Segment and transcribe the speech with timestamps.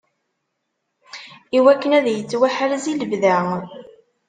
[1.57, 3.37] Iwakken ad yettwaḥrez i lebda.